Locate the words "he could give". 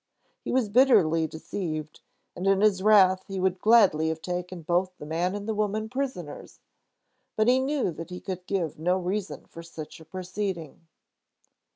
8.09-8.79